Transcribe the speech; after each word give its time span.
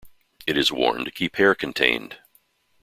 It 0.47 0.57
is 0.57 0.71
worn 0.71 1.05
to 1.05 1.11
keep 1.11 1.35
hair 1.35 1.53
contained. 1.53 2.17